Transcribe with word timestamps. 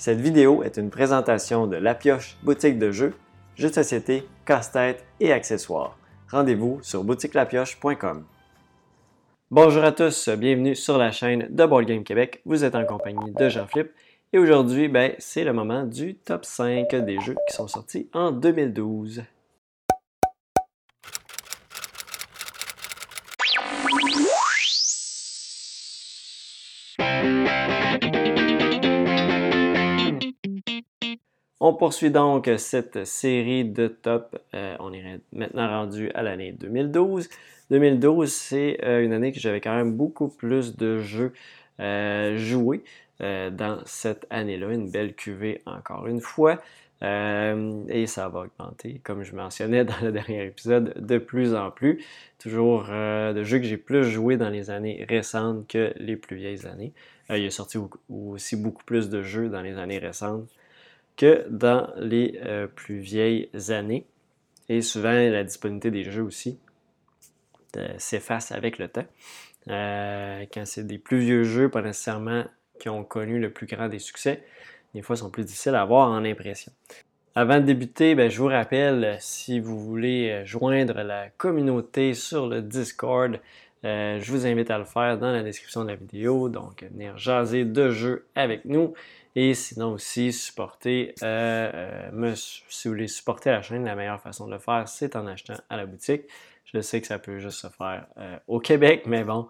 Cette 0.00 0.22
vidéo 0.22 0.62
est 0.62 0.78
une 0.78 0.88
présentation 0.88 1.66
de 1.66 1.76
La 1.76 1.94
Pioche, 1.94 2.38
boutique 2.42 2.78
de 2.78 2.90
jeux, 2.90 3.12
jeux 3.54 3.68
de 3.68 3.74
société, 3.74 4.26
casse-tête 4.46 5.04
et 5.20 5.30
accessoires. 5.30 5.98
Rendez-vous 6.30 6.78
sur 6.80 7.04
boutiquelapioche.com. 7.04 8.24
Bonjour 9.50 9.84
à 9.84 9.92
tous, 9.92 10.30
bienvenue 10.30 10.74
sur 10.74 10.96
la 10.96 11.12
chaîne 11.12 11.48
de 11.50 11.66
Board 11.66 11.84
Game 11.84 12.02
Québec. 12.02 12.40
Vous 12.46 12.64
êtes 12.64 12.76
en 12.76 12.86
compagnie 12.86 13.30
de 13.30 13.48
Jean-Philippe 13.50 13.92
et 14.32 14.38
aujourd'hui, 14.38 14.88
ben, 14.88 15.12
c'est 15.18 15.44
le 15.44 15.52
moment 15.52 15.82
du 15.82 16.14
top 16.14 16.46
5 16.46 16.94
des 17.04 17.20
jeux 17.20 17.36
qui 17.46 17.54
sont 17.54 17.68
sortis 17.68 18.08
en 18.14 18.32
2012. 18.32 19.22
On 31.62 31.74
poursuit 31.74 32.10
donc 32.10 32.50
cette 32.56 33.04
série 33.04 33.66
de 33.66 33.86
top. 33.86 34.40
Euh, 34.54 34.76
on 34.80 34.94
est 34.94 35.20
maintenant 35.30 35.68
rendu 35.68 36.10
à 36.14 36.22
l'année 36.22 36.52
2012. 36.52 37.28
2012, 37.70 38.32
c'est 38.32 38.78
euh, 38.82 39.04
une 39.04 39.12
année 39.12 39.30
que 39.30 39.38
j'avais 39.38 39.60
quand 39.60 39.76
même 39.76 39.92
beaucoup 39.92 40.28
plus 40.28 40.74
de 40.78 41.00
jeux 41.00 41.34
euh, 41.78 42.38
joués 42.38 42.82
dans 43.20 43.80
cette 43.84 44.26
année-là. 44.30 44.72
Une 44.72 44.90
belle 44.90 45.14
cuvée 45.14 45.60
encore 45.66 46.06
une 46.06 46.22
fois. 46.22 46.62
et 47.02 48.04
ça 48.06 48.30
va 48.30 48.46
augmenter, 48.46 49.02
comme 49.04 49.22
je 49.22 49.36
mentionnais 49.36 49.84
dans 49.90 50.00
le 50.02 50.12
dernier 50.12 50.46
épisode, 50.46 50.94
de 50.96 51.18
plus 51.18 51.54
en 51.54 51.70
plus. 51.70 52.02
Toujours 52.38 52.84
de 52.84 53.44
jeux 53.44 53.58
que 53.58 53.64
j'ai 53.64 53.76
plus 53.76 54.04
joués 54.04 54.38
dans 54.38 54.48
les 54.48 54.70
années 54.70 55.04
récentes 55.06 55.68
que 55.68 55.92
les 55.98 56.16
plus 56.16 56.36
vieilles 56.36 56.66
années. 56.66 56.94
il 57.28 57.44
est 57.44 57.50
sorti 57.50 57.76
aussi 58.08 58.56
beaucoup 58.56 58.84
plus 58.84 59.10
de 59.10 59.20
jeux 59.20 59.50
dans 59.50 59.60
les 59.60 59.76
années 59.76 59.98
récentes 59.98 60.48
que 61.20 61.46
dans 61.50 61.86
les 61.98 62.40
euh, 62.46 62.66
plus 62.66 62.98
vieilles 62.98 63.50
années. 63.68 64.06
Et 64.70 64.80
souvent, 64.80 65.12
la 65.12 65.44
disponibilité 65.44 65.90
des 65.90 66.10
jeux 66.10 66.22
aussi 66.22 66.58
euh, 67.76 67.88
s'efface 67.98 68.52
avec 68.52 68.78
le 68.78 68.88
temps. 68.88 69.04
Euh, 69.68 70.46
quand 70.50 70.64
c'est 70.64 70.86
des 70.86 70.96
plus 70.96 71.18
vieux 71.18 71.44
jeux, 71.44 71.68
pas 71.68 71.82
nécessairement 71.82 72.44
qui 72.78 72.88
ont 72.88 73.04
connu 73.04 73.38
le 73.38 73.52
plus 73.52 73.66
grand 73.66 73.88
des 73.88 73.98
succès, 73.98 74.42
des 74.94 75.02
fois, 75.02 75.14
sont 75.14 75.28
plus 75.28 75.44
difficiles 75.44 75.74
à 75.74 75.82
avoir 75.82 76.08
en 76.08 76.24
impression. 76.24 76.72
Avant 77.34 77.60
de 77.60 77.66
débuter, 77.66 78.14
ben, 78.14 78.30
je 78.30 78.40
vous 78.40 78.48
rappelle, 78.48 79.18
si 79.20 79.60
vous 79.60 79.78
voulez 79.78 80.46
joindre 80.46 81.02
la 81.02 81.28
communauté 81.28 82.14
sur 82.14 82.48
le 82.48 82.62
Discord, 82.62 83.38
je 83.82 84.30
vous 84.30 84.46
invite 84.46 84.70
à 84.70 84.78
le 84.78 84.84
faire 84.84 85.18
dans 85.18 85.32
la 85.32 85.42
description 85.42 85.82
de 85.84 85.88
la 85.88 85.96
vidéo. 85.96 86.48
Donc, 86.48 86.84
venir 86.92 87.16
jaser 87.16 87.64
de 87.64 87.90
jeux 87.90 88.26
avec 88.34 88.64
nous. 88.64 88.94
Et 89.36 89.54
sinon 89.54 89.92
aussi, 89.92 90.32
supporter, 90.32 91.14
euh, 91.22 91.70
euh, 92.12 92.34
si 92.34 92.88
vous 92.88 92.94
voulez 92.94 93.06
supporter 93.06 93.50
la 93.50 93.62
chaîne, 93.62 93.84
la 93.84 93.94
meilleure 93.94 94.20
façon 94.20 94.46
de 94.46 94.52
le 94.52 94.58
faire, 94.58 94.88
c'est 94.88 95.14
en 95.14 95.26
achetant 95.26 95.54
à 95.68 95.76
la 95.76 95.86
boutique. 95.86 96.22
Je 96.64 96.80
sais 96.80 97.00
que 97.00 97.06
ça 97.06 97.18
peut 97.18 97.38
juste 97.38 97.58
se 97.58 97.68
faire 97.68 98.06
euh, 98.18 98.36
au 98.48 98.58
Québec, 98.58 99.04
mais 99.06 99.24
bon, 99.24 99.48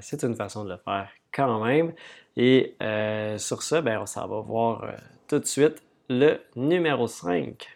c'est 0.00 0.24
une 0.24 0.34
façon 0.34 0.64
de 0.64 0.70
le 0.70 0.78
faire 0.78 1.08
quand 1.32 1.64
même. 1.64 1.92
Et 2.36 2.76
sur 3.38 3.62
ça, 3.62 3.80
ben, 3.82 4.00
on 4.00 4.06
s'en 4.06 4.26
va 4.26 4.40
voir 4.40 4.84
tout 5.28 5.38
de 5.38 5.46
suite 5.46 5.80
le 6.08 6.40
numéro 6.56 7.06
5. 7.06 7.68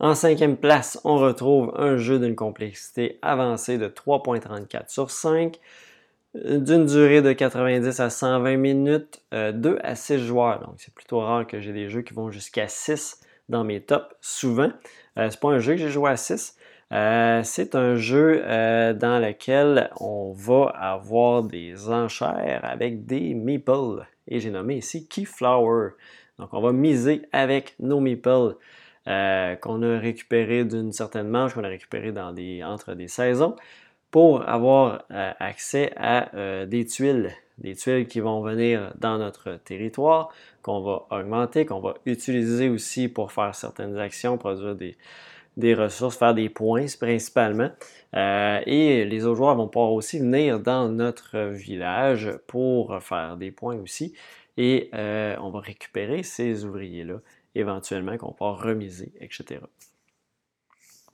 En 0.00 0.14
cinquième 0.14 0.56
place, 0.56 1.00
on 1.02 1.16
retrouve 1.16 1.72
un 1.76 1.96
jeu 1.96 2.20
d'une 2.20 2.36
complexité 2.36 3.18
avancée 3.20 3.78
de 3.78 3.88
3.34 3.88 4.88
sur 4.88 5.10
5 5.10 5.58
d'une 6.34 6.86
durée 6.86 7.20
de 7.20 7.32
90 7.32 7.98
à 7.98 8.08
120 8.08 8.56
minutes, 8.58 9.22
2 9.32 9.36
euh, 9.36 9.76
à 9.82 9.96
6 9.96 10.18
joueurs. 10.24 10.60
Donc, 10.60 10.74
c'est 10.76 10.94
plutôt 10.94 11.18
rare 11.18 11.48
que 11.48 11.60
j'ai 11.60 11.72
des 11.72 11.88
jeux 11.88 12.02
qui 12.02 12.14
vont 12.14 12.30
jusqu'à 12.30 12.68
6 12.68 13.20
dans 13.48 13.64
mes 13.64 13.80
tops, 13.80 14.14
souvent. 14.20 14.70
Euh, 15.18 15.28
c'est 15.30 15.40
pas 15.40 15.48
un 15.48 15.58
jeu 15.58 15.72
que 15.72 15.80
j'ai 15.80 15.90
joué 15.90 16.10
à 16.10 16.16
6. 16.16 16.56
Euh, 16.92 17.40
c'est 17.42 17.74
un 17.74 17.96
jeu 17.96 18.40
dans 18.94 19.18
lequel 19.18 19.90
on 20.00 20.32
va 20.32 20.66
avoir 20.78 21.42
des 21.42 21.88
enchères 21.90 22.60
avec 22.62 23.04
des 23.04 23.34
meeples. 23.34 24.06
Et 24.28 24.38
j'ai 24.38 24.50
nommé 24.50 24.76
ici 24.76 25.08
Keyflower. 25.08 25.90
Donc, 26.38 26.50
on 26.52 26.60
va 26.60 26.70
miser 26.72 27.22
avec 27.32 27.74
nos 27.80 27.98
meeples 27.98 28.54
qu'on 29.08 29.82
a 29.82 29.98
récupérés 29.98 30.64
d'une 30.64 30.92
certaine 30.92 31.28
manche, 31.28 31.54
qu'on 31.54 31.64
a 31.64 31.68
récupéré 31.68 32.12
entre 32.62 32.94
des 32.94 33.08
saisons 33.08 33.56
pour 34.10 34.48
avoir 34.48 35.04
euh, 35.10 35.32
accès 35.38 35.92
à 35.96 36.34
euh, 36.34 36.66
des 36.66 36.86
tuiles, 36.86 37.30
des 37.58 37.74
tuiles 37.74 38.06
qui 38.06 38.20
vont 38.20 38.40
venir 38.40 38.92
dans 38.98 39.18
notre 39.18 39.58
territoire, 39.64 40.30
qu'on 40.62 40.80
va 40.80 41.06
augmenter, 41.10 41.66
qu'on 41.66 41.80
va 41.80 41.94
utiliser 42.06 42.68
aussi 42.68 43.08
pour 43.08 43.32
faire 43.32 43.54
certaines 43.54 43.98
actions, 43.98 44.38
produire 44.38 44.76
des, 45.56 45.74
ressources, 45.74 46.16
faire 46.16 46.34
des 46.34 46.48
points 46.48 46.86
principalement. 46.98 47.70
Euh, 48.16 48.60
et 48.64 49.04
les 49.04 49.26
autres 49.26 49.36
joueurs 49.36 49.56
vont 49.56 49.68
pouvoir 49.68 49.92
aussi 49.92 50.18
venir 50.18 50.60
dans 50.60 50.88
notre 50.88 51.38
village 51.38 52.30
pour 52.46 53.02
faire 53.02 53.36
des 53.36 53.50
points 53.50 53.76
aussi. 53.76 54.14
Et 54.56 54.90
on 54.92 55.50
va 55.50 55.60
récupérer 55.60 56.24
ces 56.24 56.64
ouvriers-là 56.64 57.20
éventuellement 57.54 58.16
qu'on 58.16 58.32
pourra 58.32 58.54
remiser, 58.54 59.12
etc. 59.20 59.60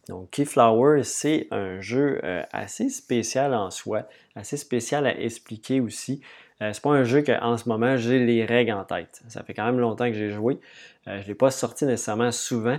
Donc, 0.09 0.31
Keyflower, 0.31 1.03
c'est 1.03 1.49
un 1.50 1.81
jeu 1.81 2.21
euh, 2.25 2.43
assez 2.53 2.91
spécial 2.91 3.55
en 3.55 3.71
soi, 3.71 4.06
assez 4.34 4.56
spécial 4.56 5.06
à 5.06 5.19
expliquer 5.19 5.81
aussi. 5.81 6.21
Euh, 6.61 6.73
c'est 6.73 6.83
pas 6.83 6.91
un 6.91 7.05
jeu 7.05 7.23
qu'en 7.23 7.56
ce 7.56 7.69
moment 7.69 7.97
j'ai 7.97 8.25
les 8.25 8.44
règles 8.44 8.73
en 8.73 8.84
tête. 8.84 9.23
Ça 9.28 9.43
fait 9.43 9.55
quand 9.55 9.65
même 9.65 9.78
longtemps 9.78 10.06
que 10.06 10.12
j'ai 10.12 10.31
joué. 10.31 10.61
Euh, 11.09 11.19
je 11.19 11.23
ne 11.23 11.28
l'ai 11.28 11.34
pas 11.34 11.50
sorti 11.50 11.87
nécessairement 11.87 12.33
souvent. 12.33 12.78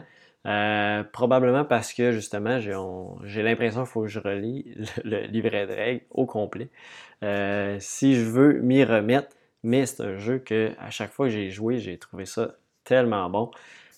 probablement 1.13 1.65
parce 1.65 1.91
que 1.93 2.11
justement, 2.11 2.59
j'ai 2.59 3.43
l'impression 3.43 3.81
qu'il 3.81 3.91
faut 3.91 4.01
que 4.03 4.07
je 4.07 4.19
relis 4.19 4.71
le, 5.03 5.21
le, 5.21 5.27
livret 5.27 5.65
de 5.65 5.73
règles 5.73 6.05
au 6.11 6.27
complet. 6.27 6.69
si 7.79 8.15
je 8.15 8.23
veux 8.23 8.61
m'y 8.61 8.83
remettre, 8.83 9.29
mais 9.63 9.87
c'est 9.87 10.03
un 10.03 10.17
jeu 10.17 10.37
que 10.37 10.71
à 10.79 10.91
chaque 10.91 11.11
fois 11.11 11.25
que 11.25 11.33
j'ai 11.33 11.49
joué, 11.49 11.79
j'ai 11.79 11.97
trouvé 11.97 12.25
ça 12.27 12.55
tellement 12.85 13.29
bon 13.29 13.51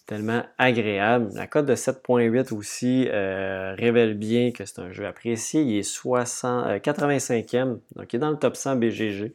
tellement 0.07 0.43
agréable. 0.57 1.29
La 1.35 1.45
cote 1.47 1.65
de 1.65 1.75
7.8 1.75 2.53
aussi 2.53 3.07
euh, 3.09 3.75
révèle 3.77 4.15
bien 4.15 4.51
que 4.51 4.65
c'est 4.65 4.79
un 4.79 4.91
jeu 4.91 5.05
apprécié. 5.05 5.61
Il 5.61 5.77
est 5.77 5.83
60, 5.83 6.81
85e, 6.81 7.55
euh, 7.55 7.75
donc 7.95 8.13
il 8.13 8.15
est 8.15 8.19
dans 8.19 8.31
le 8.31 8.37
top 8.37 8.55
100 8.55 8.77
BGG, 8.77 9.33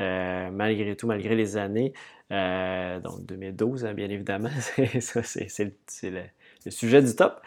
euh, 0.00 0.50
malgré 0.52 0.94
tout, 0.96 1.06
malgré 1.06 1.34
les 1.34 1.56
années. 1.56 1.94
donc 2.30 3.24
2012, 3.26 3.86
hein, 3.86 3.94
bien 3.94 4.10
évidemment, 4.10 4.50
c'est 4.60 5.64
le, 6.02 6.22
le, 6.64 6.70
sujet 6.70 7.02
du 7.02 7.16
top. 7.16 7.40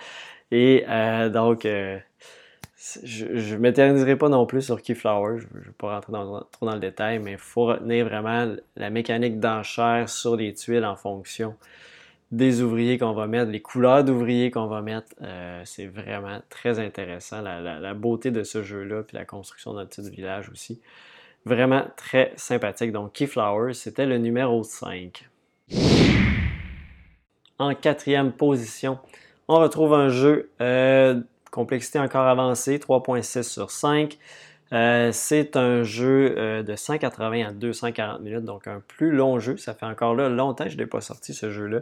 Et 0.52 0.86
donc, 1.32 1.68
je 2.78 3.56
ne 3.56 3.60
m'éterniserai 3.60 4.18
pas 4.18 4.28
non 4.28 4.46
plus 4.46 4.62
sur 4.62 4.82
Keyflower, 4.82 5.40
je 5.40 5.46
ne 5.58 5.64
vais 5.64 5.72
pas 5.78 5.96
rentrer 5.96 6.12
trop 6.52 6.66
dans 6.66 6.74
le 6.74 6.80
détail, 6.80 7.20
mais 7.20 7.34
il 7.34 7.38
faut 7.38 7.66
retenir 7.66 8.06
vraiment 8.06 8.54
la 8.76 8.90
mécanique 8.90 9.40
d'enchère 9.40 10.10
sur 10.10 10.36
les 10.36 10.54
tuiles 10.54 10.86
en 10.86 10.96
fonction 10.96 11.56
des 12.32 12.62
ouvriers 12.62 12.98
qu'on 12.98 13.14
va 13.14 13.28
mettre, 13.28 13.52
les 13.52 13.62
couleurs 13.62 14.04
d'ouvriers 14.04 14.52
qu'on 14.52 14.68
va 14.68 14.82
mettre. 14.82 15.08
Euh, 15.22 15.62
c'est 15.64 15.86
vraiment 15.86 16.42
très 16.50 16.80
intéressant. 16.80 17.42
La, 17.42 17.94
beauté 17.94 18.32
de 18.32 18.44
ce 18.44 18.64
jeu-là, 18.64 19.04
puis 19.04 19.16
la 19.16 19.26
construction 19.26 19.74
notre 19.74 19.90
petit 19.90 20.10
village 20.10 20.50
aussi. 20.50 20.82
Vraiment 21.46 21.86
très 21.96 22.34
sympathique. 22.36 22.92
Donc, 22.92 23.14
Keyflower, 23.14 23.74
c'était 23.74 24.06
le 24.06 24.18
numéro 24.18 24.64
5. 24.64 25.30
En 27.58 27.74
quatrième 27.74 28.34
position, 28.34 28.98
on 29.48 29.60
retrouve 29.60 29.94
un 29.94 30.10
jeu 30.10 30.50
euh, 30.60 31.22
complexité 31.50 32.00
encore 32.00 32.28
avancée, 32.28 32.78
3.6 32.78 33.44
sur 33.44 33.72
5. 33.72 34.18
Euh, 34.74 35.12
c'est 35.12 35.56
un 35.56 35.84
jeu 35.84 36.64
de 36.64 36.76
180 36.76 37.48
à 37.48 37.52
240 37.52 38.22
minutes, 38.22 38.46
donc 38.46 38.68
un 38.68 38.82
plus 38.88 39.12
long 39.12 39.40
jeu. 39.40 39.58
Ça 39.58 39.74
fait 39.74 39.86
encore 39.86 40.16
là 40.16 40.30
longtemps 40.30 40.66
que 40.66 40.72
je 40.72 40.78
n'ai 40.78 40.88
pas 40.88 41.02
sorti 41.02 41.34
ce 41.34 41.52
jeu-là. 41.52 41.82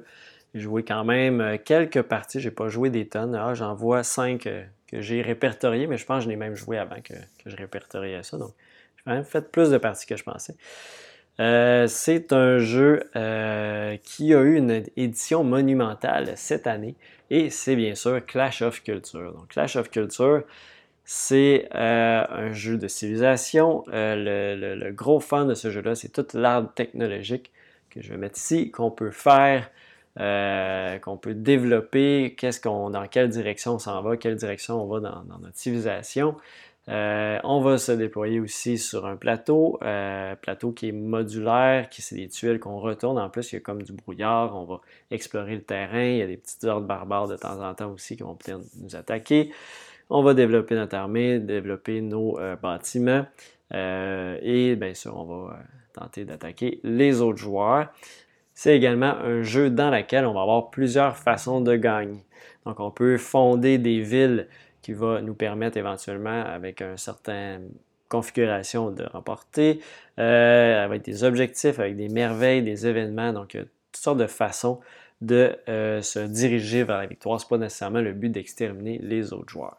J'ai 0.54 0.62
joué 0.62 0.84
quand 0.84 1.04
même 1.04 1.42
euh, 1.42 1.58
quelques 1.64 2.02
parties. 2.04 2.40
J'ai 2.40 2.52
pas 2.52 2.70
joué 2.70 2.90
des 2.90 3.08
tonnes. 3.08 3.36
Ah, 3.36 3.54
j'en 3.54 3.74
vois 3.74 4.04
cinq 4.04 4.46
euh, 4.46 4.64
que 4.88 5.02
j'ai 5.02 5.22
répertoriées, 5.22 5.88
mais 5.88 5.98
je 5.98 6.06
pense 6.06 6.20
que 6.20 6.26
je 6.26 6.30
l'ai 6.30 6.36
même 6.36 6.56
joué 6.56 6.78
avant 6.78 7.02
que, 7.04 7.14
je 7.46 7.56
répertoriais 7.56 8.22
ça. 8.24 8.38
Donc, 8.38 8.54
j'ai 8.98 9.04
quand 9.06 9.12
même 9.12 9.26
fait 9.26 9.52
plus 9.52 9.72
de 9.72 9.78
parties 9.78 10.06
que 10.06 10.16
je 10.16 10.24
pensais. 10.24 10.56
Euh, 11.40 11.88
c'est 11.88 12.32
un 12.32 12.60
jeu 12.60 13.10
qui 14.04 14.36
a 14.36 14.42
eu 14.42 14.56
une 14.56 14.84
édition 14.96 15.44
monumentale 15.44 16.34
cette 16.36 16.68
année 16.68 16.96
et 17.34 17.50
c'est 17.50 17.76
bien 17.76 17.96
sûr 17.96 18.24
Clash 18.26 18.62
of 18.62 18.84
Culture. 18.84 19.34
Donc 19.34 19.50
Clash 19.50 19.76
of 19.76 19.90
Culture, 19.90 20.44
c'est 21.04 21.68
un 21.74 22.54
jeu 22.54 22.78
de 22.78 22.88
civilisation. 22.88 23.84
le, 23.88 24.92
gros 24.92 25.20
fan 25.20 25.48
de 25.48 25.56
ce 25.56 25.72
jeu-là, 25.72 25.96
c'est 25.96 26.10
toute 26.10 26.34
l'arbre 26.34 26.72
technologique 26.74 27.52
que 27.90 28.02
je 28.02 28.10
vais 28.10 28.18
mettre 28.18 28.38
ici, 28.38 28.72
qu'on 28.72 28.92
peut 28.92 29.12
faire 29.12 29.70
euh, 30.20 31.00
qu'on 31.00 31.18
peut 31.18 31.34
développer, 31.34 32.36
qu'est-ce 32.38 32.62
qu'on, 32.62 32.92
dans 32.92 33.08
quelle 33.08 33.30
direction 33.30 33.74
on 33.74 33.80
s'en 33.80 34.00
va, 34.04 34.16
quelle 34.16 34.36
direction 34.36 34.80
on 34.80 34.86
va 34.86 35.00
dans, 35.00 35.40
notre 35.40 35.58
civilisation. 35.58 36.36
Euh, 36.90 37.40
on 37.46 37.62
va 37.62 37.78
se 37.78 37.94
déployer 37.94 38.42
aussi 38.42 38.78
sur 38.78 39.06
un 39.06 39.16
plateau, 39.16 39.80
euh, 39.84 40.36
plateau 40.36 40.74
qui 40.74 40.90
est 40.90 40.92
modulaire, 40.92 41.88
qui 41.90 42.02
c'est 42.02 42.16
des 42.16 42.28
tuiles 42.28 42.60
qu'on 42.60 42.80
retourne. 42.80 43.18
En 43.18 43.30
plus, 43.30 43.52
il 43.52 43.56
y 43.56 43.58
a 43.58 43.62
comme 43.62 43.84
du 43.84 43.94
brouillard, 43.94 44.56
on 44.56 44.66
va 44.66 44.82
explorer 45.10 45.56
le 45.56 45.62
terrain. 45.62 46.04
Il 46.04 46.18
y 46.18 46.22
a 46.22 46.28
des 46.28 46.38
petites 46.38 46.64
ordres 46.66 46.86
barbares 46.86 47.28
de 47.28 47.38
temps 47.38 47.62
en 47.64 47.74
temps 47.74 47.92
aussi 47.92 48.18
qui 48.18 48.24
vont 48.24 48.38
nous 48.82 48.96
attaquer. 48.96 49.52
On 50.10 50.22
va 50.24 50.34
développer 50.34 50.76
notre 50.76 50.96
armée, 50.96 51.40
développer 51.40 52.02
nos 52.02 52.38
euh, 52.40 52.56
bâtiments 52.56 53.26
et 53.76 54.76
bien 54.76 54.94
sûr, 54.94 55.18
on 55.18 55.24
va 55.24 55.58
tenter 55.94 56.26
d'attaquer 56.26 56.80
les 56.84 57.22
autres 57.22 57.40
joueurs. 57.40 57.92
C'est 58.54 58.76
également 58.76 59.16
un 59.18 59.42
jeu 59.42 59.72
dans 59.72 59.90
lequel 59.90 60.26
on 60.28 60.34
va 60.34 60.42
avoir 60.42 60.70
plusieurs 60.70 61.18
façons 61.18 61.60
de 61.60 61.76
gagner. 61.76 62.24
Donc, 62.68 62.80
on 62.80 62.92
peut 62.92 63.18
fonder 63.18 63.80
des 63.80 64.00
villes 64.00 64.48
qui 64.84 64.94
va 64.94 65.22
nous 65.22 65.34
permettre 65.34 65.78
éventuellement, 65.78 66.44
avec 66.44 66.82
une 66.82 66.98
certaine 66.98 67.70
configuration, 68.10 68.92
de 68.92 69.06
remporter, 69.06 69.80
euh, 70.20 70.84
avec 70.84 71.02
des 71.02 71.24
objectifs, 71.24 71.80
avec 71.80 71.96
des 71.96 72.10
merveilles, 72.10 72.62
des 72.62 72.86
événements. 72.86 73.34
Donc, 73.34 73.56
il 73.56 73.58
y 73.58 73.60
a 73.62 73.64
toutes 73.64 74.04
sortes 74.04 74.20
de 74.20 74.28
façons 74.28 74.82
de 75.22 75.56
euh, 75.70 76.02
se 76.02 76.20
diriger 76.20 76.84
vers 76.84 76.98
la 76.98 77.08
victoire. 77.08 77.40
Ce 77.40 77.46
n'est 77.46 77.50
pas 77.50 77.58
nécessairement 77.58 78.02
le 78.02 78.12
but 78.12 78.30
d'exterminer 78.30 79.00
les 79.02 79.34
autres 79.34 79.50
joueurs. 79.50 79.78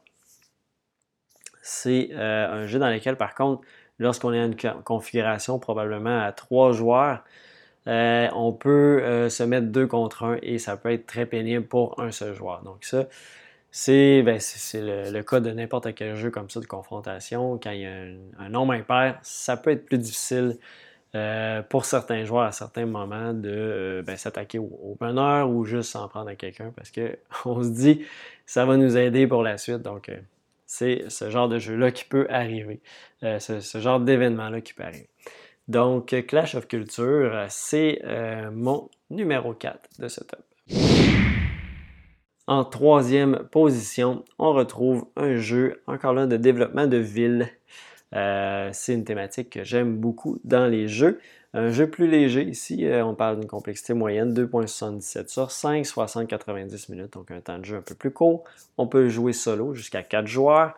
C'est 1.63 2.09
euh, 2.13 2.63
un 2.63 2.67
jeu 2.67 2.79
dans 2.79 2.91
lequel, 2.91 3.17
par 3.17 3.35
contre, 3.35 3.63
lorsqu'on 3.99 4.33
est 4.33 4.41
à 4.41 4.47
une 4.47 4.57
configuration 4.83 5.59
probablement 5.59 6.21
à 6.21 6.33
trois 6.33 6.73
joueurs, 6.73 7.23
on 7.87 8.53
peut 8.59 9.29
se 9.29 9.43
mettre 9.43 9.67
deux 9.67 9.87
contre 9.87 10.25
un 10.25 10.39
et 10.43 10.59
ça 10.59 10.79
peut 10.79 10.91
être 10.91 11.07
très 11.07 11.27
pénible 11.27 11.67
pour 11.67 12.01
un 12.01 12.11
seul 12.11 12.35
joueur. 12.35 12.63
Donc 12.63 12.85
ça, 12.85 13.05
c'est 13.77 14.23
ben, 14.23 14.39
le, 14.75 15.23
cas 15.23 15.41
de 15.41 15.51
n'importe 15.51 15.97
quel 15.97 16.15
jeu 16.15 16.31
comme 16.31 16.49
ça 16.49 16.61
de 16.61 16.65
confrontation. 16.65 17.59
Quand 17.61 17.73
il 17.73 17.81
y 17.81 17.87
a 17.87 18.05
un, 18.39 18.49
nombre 18.49 18.73
impair, 18.73 19.19
ça 19.23 19.57
peut 19.57 19.71
être 19.71 19.85
plus 19.85 19.99
difficile 19.99 20.59
euh, 21.17 21.61
pour 21.61 21.85
certains 21.85 22.25
joueurs 22.25 22.45
à 22.45 22.53
certains 22.53 22.87
moments 22.87 23.35
de 23.35 23.51
euh, 23.51 24.03
ben, 24.03 24.17
s'attaquer 24.17 24.61
au, 24.61 24.97
bonheur 25.01 25.51
ou 25.51 25.65
juste 25.65 25.91
s'en 25.91 26.07
prendre 26.07 26.29
à 26.29 26.37
quelqu'un 26.37 26.73
parce 26.77 26.93
qu'on 26.93 27.63
se 27.65 27.71
dit 27.71 28.07
ça 28.47 28.65
va 28.65 28.77
nous 28.77 28.97
aider 28.97 29.27
pour 29.27 29.43
la 29.43 29.59
suite. 29.59 29.83
Donc, 29.83 30.09
euh, 30.09 30.21
c'est 30.67 31.11
ce 31.11 31.29
genre 31.29 31.49
de 31.49 31.59
jeu-là 31.59 31.91
qui 31.91 32.05
peut 32.05 32.29
arriver, 32.31 32.81
ce, 33.23 33.59
ce, 33.59 33.81
genre 33.81 33.99
d'événement-là 33.99 34.61
qui 34.61 34.73
peut 34.73 34.85
arriver. 34.85 35.09
Donc, 35.67 36.15
Clash 36.29 36.55
of 36.55 36.69
Culture, 36.69 37.45
c'est 37.49 38.01
mon 38.53 38.89
numéro 39.11 39.53
4 39.53 40.01
de 40.01 40.07
ce 40.07 40.23
top. 40.23 40.45
En 42.47 42.65
troisième 42.65 43.49
position, 43.51 44.23
on 44.39 44.53
retrouve 44.53 45.07
un 45.17 45.37
jeu, 45.37 45.81
encore 45.87 46.13
là, 46.13 46.27
de 46.27 46.37
développement 46.37 46.87
de 46.87 46.99
ville. 46.99 47.49
Euh, 48.15 48.69
c'est 48.73 48.93
une 48.93 49.05
thématique 49.05 49.49
que 49.49 49.65
j'aime 49.65 49.97
beaucoup 49.97 50.39
dans 50.45 50.67
les 50.67 50.87
jeux. 50.87 51.21
Un 51.55 51.71
jeu 51.71 51.89
plus 51.89 52.07
léger 52.07 52.43
ici, 52.43 52.85
euh, 52.85 53.03
on 53.05 53.15
parle 53.15 53.41
d'une 53.41 53.49
complexité 53.49 53.95
moyenne 53.95 54.35
2.77 54.35 55.29
sur 55.29 55.51
5, 55.51 55.87
60-90 55.87 56.91
minutes, 56.91 57.15
donc 57.15 57.31
un 57.31 57.41
temps 57.41 57.59
de 57.59 57.65
jeu 57.65 57.77
un 57.77 57.83
peu 57.83 57.95
plus 57.95 58.11
court. 58.11 58.45
On 58.77 58.89
peut 58.89 59.09
jouer 59.09 59.33
solo 59.33 59.73
jusqu'à 59.73 60.03
4 60.03 60.27
joueurs. 60.27 60.75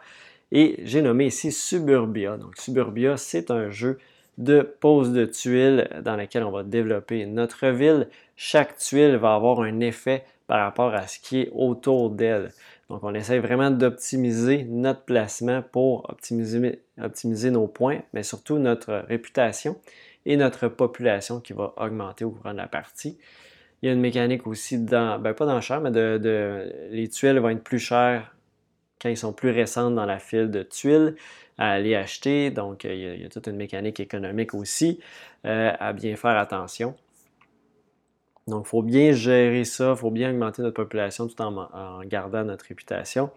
Et 0.52 0.76
j'ai 0.84 1.02
nommé 1.02 1.26
ici 1.26 1.50
Suburbia. 1.50 2.36
Donc 2.36 2.56
Suburbia, 2.58 3.16
c'est 3.16 3.50
un 3.50 3.70
jeu 3.70 3.98
de 4.38 4.60
pose 4.60 5.12
de 5.12 5.24
tuiles 5.24 5.88
dans 6.04 6.14
lequel 6.14 6.44
on 6.44 6.52
va 6.52 6.62
développer 6.62 7.26
notre 7.26 7.66
ville. 7.68 8.08
Chaque 8.36 8.76
tuile 8.76 9.16
va 9.16 9.34
avoir 9.34 9.60
un 9.62 9.80
effet 9.80 10.24
par 10.46 10.60
rapport 10.60 10.94
à 10.94 11.06
ce 11.06 11.18
qui 11.18 11.40
est 11.40 11.50
autour 11.52 12.10
d'elle. 12.10 12.52
Donc, 12.88 13.02
on 13.02 13.14
essaie 13.14 13.38
vraiment 13.38 13.70
d'optimiser 13.70 14.64
notre 14.64 15.02
placement 15.02 15.62
pour 15.62 16.08
optimiser, 16.08 17.50
nos 17.50 17.66
points, 17.66 18.00
mais 18.12 18.22
surtout 18.22 18.58
notre 18.58 19.04
réputation 19.08 19.76
et 20.24 20.36
notre 20.36 20.68
population 20.68 21.40
qui 21.40 21.52
va 21.52 21.74
augmenter 21.76 22.24
au 22.24 22.30
cours 22.30 22.52
de 22.52 22.56
la 22.56 22.68
partie. 22.68 23.18
Il 23.82 23.86
y 23.86 23.88
a 23.90 23.92
une 23.92 24.00
mécanique 24.00 24.46
aussi 24.46 24.78
dans, 24.78 25.18
ben 25.18 25.34
pas 25.34 25.46
dans 25.46 25.60
cher, 25.60 25.80
mais 25.80 25.90
de, 25.90 26.72
les 26.90 27.08
tuiles 27.08 27.38
vont 27.38 27.50
être 27.50 27.62
plus 27.62 27.78
chères 27.78 28.34
quand 29.00 29.08
ils 29.08 29.16
sont 29.16 29.32
plus 29.32 29.50
récentes 29.50 29.94
dans 29.94 30.06
la 30.06 30.18
file 30.18 30.50
de 30.50 30.62
tuiles 30.62 31.16
à 31.58 31.72
aller 31.72 31.94
acheter. 31.94 32.50
Donc, 32.50 32.84
il 32.84 33.20
y 33.20 33.24
a, 33.24 33.28
toute 33.28 33.48
une 33.48 33.56
mécanique 33.56 34.00
économique 34.00 34.54
aussi 34.54 35.00
euh, 35.44 35.72
à 35.78 35.92
bien 35.92 36.16
faire 36.16 36.38
attention. 36.38 36.94
Donc, 38.48 38.64
il 38.66 38.68
faut 38.68 38.82
bien 38.82 39.10
gérer 39.10 39.64
ça, 39.64 39.94
il 39.96 39.96
faut 39.96 40.12
bien 40.12 40.30
augmenter 40.30 40.62
notre 40.62 40.76
population 40.76 41.26
tout 41.26 41.40
en, 41.42 42.04
gardant 42.04 42.44
notre 42.44 42.66
réputation. 42.66 43.30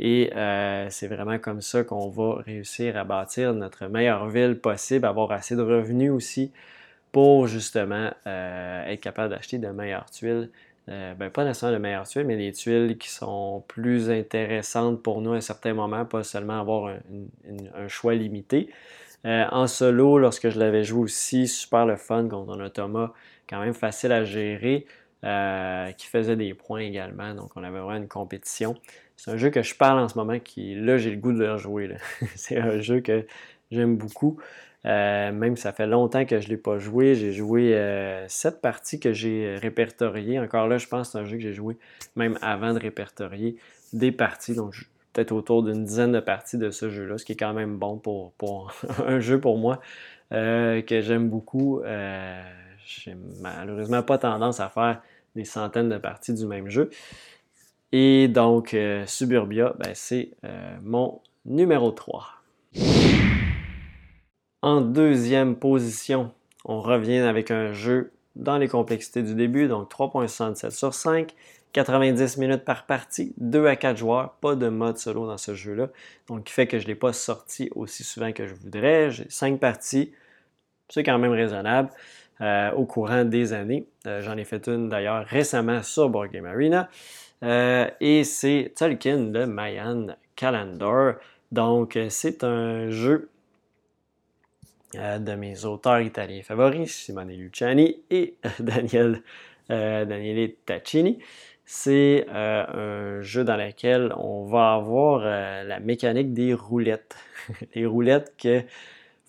Et 0.00 0.30
euh, 0.34 0.86
c'est 0.88 1.08
vraiment 1.08 1.38
comme 1.38 1.60
ça 1.60 1.84
qu'on 1.84 2.08
va 2.08 2.36
réussir 2.36 2.96
à 2.96 3.04
bâtir 3.04 3.52
notre 3.52 3.86
meilleure 3.86 4.28
ville 4.28 4.58
possible, 4.58 5.06
avoir 5.06 5.30
assez 5.32 5.56
de 5.56 5.62
revenus 5.62 6.10
aussi 6.10 6.52
pour 7.12 7.46
justement 7.48 8.10
euh, 8.26 8.86
être 8.86 9.00
capable 9.00 9.34
d'acheter 9.34 9.58
de 9.58 9.68
meilleures 9.68 10.10
tuiles. 10.10 10.50
Euh, 10.88 11.14
ben, 11.14 11.28
pas 11.30 11.44
nécessairement 11.44 11.76
de 11.76 11.82
meilleures 11.82 12.08
tuiles, 12.08 12.26
mais 12.26 12.36
des 12.38 12.52
tuiles 12.52 12.96
qui 12.96 13.10
sont 13.10 13.62
plus 13.68 14.10
intéressantes 14.10 15.02
pour 15.02 15.20
nous 15.20 15.32
à 15.32 15.36
un 15.36 15.40
certain 15.42 15.74
moment, 15.74 16.06
pas 16.06 16.22
seulement 16.22 16.60
avoir 16.60 16.94
un, 17.74 17.88
choix 17.88 18.14
limité. 18.14 18.70
en 19.24 19.66
solo, 19.66 20.18
lorsque 20.18 20.48
je 20.48 20.58
l'avais 20.58 20.84
joué 20.84 21.02
aussi, 21.02 21.46
super 21.46 21.84
le 21.84 21.96
fun 21.96 22.28
contre 22.28 22.58
un 22.58 22.64
automa 22.64 23.12
quand 23.48 23.60
même 23.60 23.74
facile 23.74 24.12
à 24.12 24.24
gérer, 24.24 24.86
euh, 25.24 25.90
qui 25.92 26.06
faisait 26.06 26.36
des 26.36 26.54
points 26.54 26.80
également. 26.80 27.34
Donc, 27.34 27.50
on 27.56 27.64
avait 27.64 27.80
vraiment 27.80 27.96
une 27.96 28.06
compétition. 28.06 28.74
C'est 29.16 29.30
un 29.30 29.36
jeu 29.36 29.48
que 29.50 29.62
je 29.62 29.74
parle 29.74 29.98
en 29.98 30.08
ce 30.08 30.18
moment 30.18 30.38
qui, 30.38 30.74
là, 30.74 30.98
j'ai 30.98 31.10
le 31.10 31.16
goût 31.16 31.32
de 31.32 31.38
le 31.38 31.52
rejouer. 31.52 31.96
c'est 32.36 32.58
un 32.58 32.80
jeu 32.80 33.00
que 33.00 33.26
j'aime 33.70 33.96
beaucoup. 33.96 34.38
Euh, 34.84 35.32
même 35.32 35.56
ça 35.56 35.72
fait 35.72 35.86
longtemps 35.86 36.24
que 36.26 36.38
je 36.38 36.44
ne 36.46 36.50
l'ai 36.50 36.56
pas 36.58 36.78
joué. 36.78 37.14
J'ai 37.14 37.32
joué 37.32 37.74
euh, 37.74 38.28
sept 38.28 38.60
parties 38.60 39.00
que 39.00 39.12
j'ai 39.12 39.56
répertoriées. 39.56 40.38
Encore 40.38 40.68
là, 40.68 40.76
je 40.78 40.86
pense 40.86 41.08
que 41.08 41.12
c'est 41.12 41.18
un 41.18 41.24
jeu 41.24 41.38
que 41.38 41.42
j'ai 41.42 41.54
joué 41.54 41.76
même 42.14 42.38
avant 42.42 42.74
de 42.74 42.78
répertorier 42.78 43.56
des 43.94 44.12
parties. 44.12 44.54
Donc, 44.54 44.74
peut-être 45.12 45.32
autour 45.32 45.62
d'une 45.62 45.82
dizaine 45.82 46.12
de 46.12 46.20
parties 46.20 46.58
de 46.58 46.70
ce 46.70 46.90
jeu-là, 46.90 47.16
ce 47.16 47.24
qui 47.24 47.32
est 47.32 47.36
quand 47.36 47.54
même 47.54 47.78
bon 47.78 47.96
pour, 47.96 48.32
pour 48.32 48.72
un 49.06 49.18
jeu 49.18 49.40
pour 49.40 49.56
moi 49.56 49.80
que 50.30 51.00
j'aime 51.02 51.30
beaucoup 51.30 51.80
j'ai 52.86 53.16
malheureusement 53.40 54.02
pas 54.02 54.18
tendance 54.18 54.60
à 54.60 54.68
faire 54.68 55.02
des 55.34 55.44
centaines 55.44 55.88
de 55.88 55.98
parties 55.98 56.32
du 56.32 56.46
même 56.46 56.68
jeu. 56.68 56.90
Et 57.92 58.28
donc, 58.28 58.74
euh, 58.74 59.04
Suburbia, 59.06 59.74
ben, 59.78 59.92
c'est 59.94 60.30
euh, 60.44 60.76
mon 60.82 61.20
numéro 61.44 61.90
3. 61.90 62.26
En 64.62 64.80
deuxième 64.80 65.56
position, 65.56 66.32
on 66.64 66.80
revient 66.80 67.18
avec 67.18 67.50
un 67.50 67.72
jeu 67.72 68.12
dans 68.34 68.58
les 68.58 68.68
complexités 68.68 69.22
du 69.22 69.34
début, 69.34 69.68
donc 69.68 69.90
3.67 69.90 70.70
sur 70.70 70.92
5, 70.92 71.34
90 71.72 72.38
minutes 72.38 72.64
par 72.64 72.86
partie, 72.86 73.32
2 73.38 73.66
à 73.66 73.76
4 73.76 73.96
joueurs, 73.96 74.32
pas 74.40 74.56
de 74.56 74.68
mode 74.68 74.98
solo 74.98 75.26
dans 75.26 75.38
ce 75.38 75.54
jeu-là, 75.54 75.88
donc 76.26 76.44
qui 76.44 76.52
fait 76.52 76.66
que 76.66 76.78
je 76.78 76.84
ne 76.84 76.88
l'ai 76.88 76.94
pas 76.94 77.12
sorti 77.12 77.70
aussi 77.74 78.02
souvent 78.02 78.32
que 78.32 78.46
je 78.46 78.54
voudrais. 78.54 79.10
J'ai 79.10 79.26
5 79.28 79.60
parties, 79.60 80.12
c'est 80.88 81.02
quand 81.02 81.18
même 81.18 81.32
raisonnable. 81.32 81.90
Euh, 82.42 82.70
au 82.72 82.84
courant 82.84 83.24
des 83.24 83.54
années. 83.54 83.86
Euh, 84.06 84.20
j'en 84.20 84.36
ai 84.36 84.44
fait 84.44 84.68
une 84.68 84.90
d'ailleurs 84.90 85.24
récemment 85.24 85.82
sur 85.82 86.10
Board 86.10 86.30
Game 86.30 86.44
Arena. 86.44 86.90
Euh, 87.42 87.88
et 87.98 88.24
c'est 88.24 88.74
Tolkien 88.76 89.30
de 89.30 89.46
Mayan 89.46 90.08
Calendar. 90.34 91.14
Donc, 91.50 91.98
c'est 92.10 92.44
un 92.44 92.90
jeu 92.90 93.30
de 94.94 95.34
mes 95.34 95.64
auteurs 95.64 96.00
italiens 96.00 96.42
favoris, 96.42 96.94
Simone 96.94 97.30
Luciani 97.30 98.02
et 98.10 98.36
Daniel, 98.60 99.22
Daniele 99.70 100.56
Taccini. 100.66 101.18
C'est 101.64 102.26
un 102.28 103.22
jeu 103.22 103.44
dans 103.44 103.56
lequel 103.56 104.12
on 104.16 104.44
va 104.44 104.74
avoir 104.74 105.20
la 105.20 105.80
mécanique 105.80 106.34
des 106.34 106.52
roulettes. 106.52 107.16
les 107.74 107.86
roulettes 107.86 108.34
que 108.36 108.62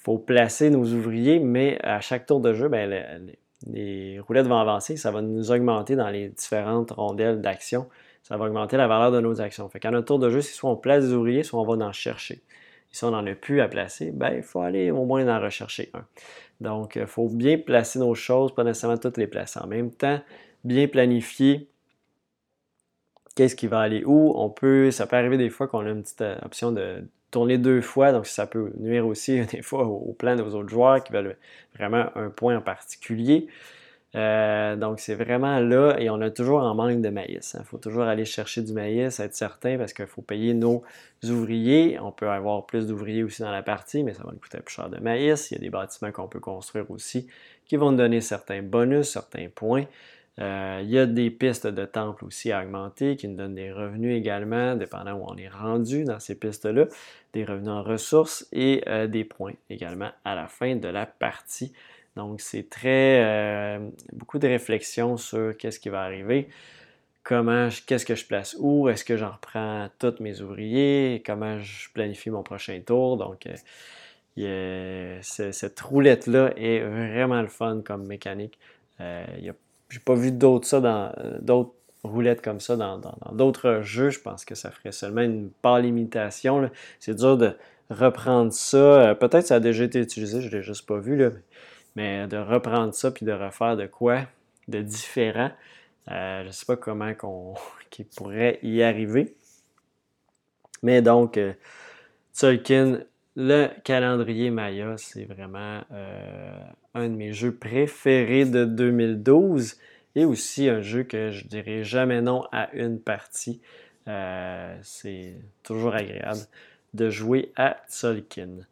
faut 0.07 0.17
placer 0.17 0.69
nos 0.69 0.85
ouvriers, 0.85 1.37
mais 1.37 1.77
à 1.83 1.99
chaque 1.99 2.25
tour 2.25 2.39
de 2.39 2.53
jeu, 2.53 2.69
ben, 2.69 3.29
les, 3.67 4.19
roulettes 4.21 4.47
vont 4.47 4.57
avancer, 4.57 4.95
ça 4.95 5.11
va 5.11 5.21
nous 5.21 5.51
augmenter 5.51 5.97
dans 5.97 6.09
les 6.09 6.29
différentes 6.29 6.91
rondelles 6.91 7.41
d'action. 7.41 7.89
Ça 8.23 8.37
va 8.37 8.45
augmenter 8.45 8.77
la 8.77 8.87
valeur 8.87 9.11
de 9.11 9.19
nos 9.19 9.41
actions. 9.41 9.67
Fait 9.67 9.81
qu'à 9.81 9.91
notre 9.91 10.07
tour 10.07 10.19
de 10.19 10.29
jeu, 10.29 10.39
si 10.39 10.53
soit 10.53 10.69
on 10.69 10.77
place 10.77 11.03
des 11.03 11.11
ouvriers, 11.11 11.43
soit 11.43 11.59
on 11.59 11.65
va 11.65 11.85
en 11.85 11.91
chercher. 11.91 12.35
Et 12.35 12.95
si 12.95 13.03
on 13.03 13.11
n'en 13.11 13.27
a 13.27 13.35
plus 13.35 13.59
à 13.59 13.67
placer, 13.67 14.11
ben, 14.13 14.31
il 14.33 14.43
faut 14.43 14.61
aller 14.61 14.91
au 14.91 15.03
moins 15.03 15.27
en 15.27 15.41
rechercher 15.41 15.89
un. 15.93 16.05
Donc, 16.61 16.95
il 16.95 17.05
faut 17.05 17.27
bien 17.27 17.57
placer 17.57 17.99
nos 17.99 18.15
choses, 18.15 18.55
pas 18.55 18.63
nécessairement 18.63 18.97
toutes 18.97 19.17
les 19.17 19.27
placer 19.27 19.59
en 19.59 19.67
même 19.67 19.91
temps, 19.91 20.21
bien 20.63 20.87
planifier 20.87 21.67
qu'est-ce 23.35 23.57
qui 23.57 23.67
va 23.67 23.81
aller 23.81 24.05
où. 24.05 24.31
On 24.37 24.49
peut, 24.49 24.89
ça 24.89 25.05
peut 25.05 25.17
arriver 25.17 25.37
des 25.37 25.49
fois 25.49 25.67
qu'on 25.67 25.85
a 25.85 25.89
une 25.89 26.01
petite 26.01 26.21
euh, 26.21 26.37
option 26.45 26.71
de 26.71 27.03
tourner 27.31 27.57
deux 27.57 27.81
fois, 27.81 28.11
donc 28.11 28.25
ça 28.25 28.47
peut 28.47 28.71
nuire 28.79 29.05
aussi 29.05 29.41
des 29.51 29.61
fois 29.61 29.85
au, 29.85 30.13
plan 30.13 30.35
de 30.35 30.41
vos 30.41 30.55
autres 30.55 30.69
joueurs 30.69 31.03
qui 31.03 31.13
veulent 31.13 31.37
vraiment 31.75 32.05
un 32.15 32.29
point 32.29 32.57
en 32.57 32.61
particulier. 32.61 33.47
Euh, 34.15 34.75
donc, 34.75 34.99
c'est 34.99 35.15
vraiment 35.15 35.59
là 35.59 35.97
et 35.99 36.09
on 36.09 36.21
a 36.21 36.31
toujours 36.31 36.61
en 36.61 36.73
manque 36.73 37.01
de 37.01 37.09
maïs. 37.09 37.51
Il 37.53 37.59
hein. 37.59 37.63
faut 37.65 37.77
toujours 37.77 38.03
aller 38.03 38.25
chercher 38.25 38.61
du 38.61 38.73
maïs, 38.73 39.19
être 39.19 39.35
certain, 39.35 39.77
parce 39.77 39.93
qu'il 39.93 40.07
faut 40.07 40.21
payer 40.21 40.53
nos 40.53 40.83
ouvriers. 41.23 41.99
On 41.99 42.11
peut 42.11 42.29
avoir 42.29 42.65
plus 42.65 42.87
d'ouvriers 42.87 43.23
aussi 43.23 43.41
dans 43.41 43.51
la 43.51 43.63
partie, 43.63 44.03
mais 44.03 44.13
ça 44.13 44.23
va 44.23 44.31
nous 44.31 44.39
coûter 44.39 44.59
plus 44.59 44.75
cher 44.75 44.89
de 44.89 44.99
maïs. 44.99 45.51
Il 45.51 45.55
y 45.55 45.57
a 45.57 45.61
des 45.61 45.69
bâtiments 45.69 46.11
qu'on 46.11 46.27
peut 46.27 46.39
construire 46.39 46.89
aussi 46.89 47.27
qui 47.65 47.75
vont 47.75 47.91
nous 47.91 47.97
donner 47.97 48.21
certains 48.21 48.61
bonus, 48.61 49.09
certains 49.09 49.49
points. 49.53 49.85
Euh, 50.39 50.81
il 50.83 50.89
y 50.89 50.99
a 50.99 51.07
des 51.07 51.31
pistes 51.31 51.65
de 51.65 51.85
temple 51.85 52.23
aussi 52.25 52.51
à 52.51 52.61
augmenter 52.61 53.15
qui 53.15 53.27
nous 53.27 53.35
donnent 53.35 53.55
des 53.55 53.71
revenus 53.71 54.15
également, 54.15 54.75
dépendant 54.75 55.13
où 55.13 55.25
on 55.27 55.35
est 55.35 55.49
rendu 55.49 56.03
dans 56.03 56.19
ces 56.19 56.35
pistes-là, 56.35 56.85
des 57.33 57.43
revenus 57.43 57.71
en 57.71 57.81
ressources 57.81 58.47
et 58.51 58.83
euh, 58.87 59.07
des 59.07 59.23
points 59.23 59.55
également 59.69 60.11
à 60.23 60.35
la 60.35 60.47
fin 60.47 60.75
de 60.75 60.87
la 60.87 61.07
partie. 61.07 61.73
Donc, 62.15 62.41
c'est 62.41 62.69
très 62.69 63.23
euh, 63.23 63.89
beaucoup 64.13 64.37
de 64.37 64.47
réflexion 64.47 65.17
sur 65.17 65.57
qu'est-ce 65.57 65.79
qui 65.79 65.89
va 65.89 66.01
arriver, 66.01 66.49
comment, 67.23 67.69
qu'est-ce 67.87 68.05
que 68.05 68.15
je 68.15 68.25
place 68.25 68.55
où, 68.59 68.89
est-ce 68.89 69.03
que 69.03 69.17
j'en 69.17 69.31
reprends 69.31 69.87
tous 69.97 70.19
mes 70.19 70.41
ouvriers, 70.41 71.23
comment 71.25 71.59
je 71.59 71.89
planifie 71.93 72.29
mon 72.29 72.43
prochain 72.43 72.79
tour. 72.85 73.17
Donc, 73.17 73.47
cette 75.21 75.79
roulette-là 75.79 76.53
est 76.57 76.79
vraiment 76.79 77.41
le 77.41 77.47
fun 77.47 77.81
comme 77.83 78.05
mécanique. 78.05 78.57
Euh, 78.99 79.25
J'ai 79.89 79.99
pas 79.99 80.15
vu 80.15 80.31
d'autres 80.31 80.67
ça 80.67 80.81
dans 80.81 81.13
d'autres 81.41 81.73
roulettes 82.03 82.41
comme 82.41 82.59
ça 82.59 82.75
dans 82.75 82.99
d'autres 83.31 83.81
jeux. 83.81 84.09
Je 84.09 84.19
pense 84.19 84.45
que 84.45 84.55
ça 84.55 84.71
ferait 84.71 84.91
seulement 84.91 85.21
une 85.21 85.49
par 85.61 85.79
limitation. 85.79 86.69
C'est 86.99 87.15
dur 87.15 87.37
de 87.37 87.55
reprendre 87.89 88.51
ça. 88.51 89.15
Peut-être 89.15 89.41
que 89.41 89.47
ça 89.47 89.55
a 89.55 89.59
déjà 89.59 89.85
été 89.85 89.99
utilisé, 89.99 90.41
je 90.41 90.49
l'ai 90.49 90.61
juste 90.61 90.85
pas 90.85 90.97
vu. 90.97 91.15
Là. 91.15 91.31
Mais 91.95 92.27
de 92.27 92.37
reprendre 92.37 92.93
ça 92.93 93.11
puis 93.11 93.25
de 93.25 93.31
refaire 93.31 93.77
de 93.77 93.87
quoi 93.87 94.23
de 94.67 94.81
différent, 94.81 95.51
euh, 96.11 96.43
je 96.45 96.51
sais 96.51 96.65
pas 96.65 96.75
comment 96.75 97.13
qu'on 97.13 97.55
pourrait 98.15 98.59
y 98.63 98.83
arriver. 98.83 99.35
Mais 100.83 101.01
donc, 101.01 101.37
euh, 101.37 101.53
Tolkien, 102.37 102.99
le 103.37 103.69
calendrier 103.85 104.49
Maya, 104.49 104.95
c'est 104.97 105.23
vraiment 105.23 105.81
euh, 105.93 106.59
un 106.93 107.07
de 107.07 107.15
mes 107.15 107.31
jeux 107.31 107.55
préférés 107.55 108.43
de 108.43 108.65
2012 108.65 109.77
et 110.15 110.25
aussi 110.25 110.67
un 110.67 110.81
jeu 110.81 111.03
que 111.03 111.31
je 111.31 111.47
dirais 111.47 111.85
jamais 111.85 112.21
non 112.21 112.43
à 112.51 112.69
une 112.73 112.99
partie. 112.99 113.61
c'est 114.81 115.35
toujours 115.63 115.95
agréable 115.95 116.41
de 116.93 117.09
jouer 117.09 117.53
à 117.55 117.77
Tolkien. 117.89 118.65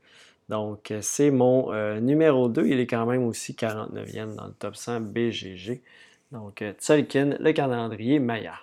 Donc, 0.50 0.92
euh, 0.92 1.00
c'est 1.02 1.32
mon 1.32 1.74
euh, 1.74 2.00
numéro 2.00 2.50
2. 2.50 2.68
Il 2.68 2.80
est 2.80 2.88
quand 2.88 3.06
même 3.06 3.24
aussi 3.24 3.54
49e 3.54 4.36
dans 4.36 4.48
le 4.48 4.54
top 4.54 4.76
100 4.76 5.02
BGG. 5.02 5.82
Donc, 6.32 6.62
euh, 6.62 6.74
Tzolk'in, 6.74 7.38
le 7.40 7.52
calendrier 7.52 8.20
Maya. 8.20 8.54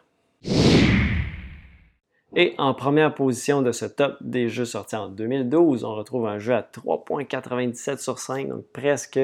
Et 2.34 2.54
en 2.58 2.72
première 2.72 3.14
position 3.14 3.60
de 3.60 3.72
ce 3.72 3.84
top 3.84 4.16
des 4.22 4.48
jeux 4.48 4.64
sortis 4.64 4.96
en 4.96 5.08
2012, 5.08 5.84
on 5.84 5.94
retrouve 5.94 6.26
un 6.26 6.38
jeu 6.38 6.54
à 6.54 6.62
3.97 6.62 7.98
sur 7.98 8.18
5, 8.18 8.48
donc 8.48 8.64
presque 8.72 9.20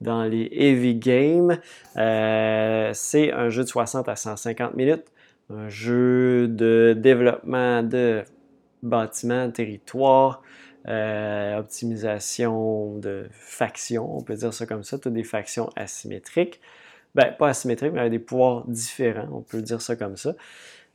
dans 0.00 0.22
les 0.24 0.48
heavy 0.52 0.94
games. 0.94 1.58
c'est 1.96 3.32
un 3.32 3.48
jeu 3.48 3.64
de 3.64 3.68
60 3.68 4.08
à 4.08 4.16
150 4.16 4.74
minutes, 4.74 5.06
un 5.50 5.68
jeu 5.68 6.46
de 6.46 6.94
développement 6.96 7.82
de 7.82 8.22
bâtiments, 8.82 9.50
territoires, 9.50 10.42
euh, 10.88 11.58
optimisation 11.58 12.96
de 12.98 13.26
factions, 13.32 14.16
on 14.16 14.22
peut 14.22 14.34
dire 14.34 14.54
ça 14.54 14.66
comme 14.66 14.82
ça, 14.82 14.98
toutes 14.98 15.12
des 15.12 15.24
factions 15.24 15.68
asymétriques. 15.76 16.60
Ben, 17.14 17.34
pas 17.36 17.48
asymétriques, 17.48 17.92
mais 17.92 18.00
avec 18.00 18.12
des 18.12 18.18
pouvoirs 18.18 18.64
différents, 18.68 19.28
on 19.32 19.40
peut 19.42 19.62
dire 19.62 19.82
ça 19.82 19.96
comme 19.96 20.16
ça. 20.16 20.34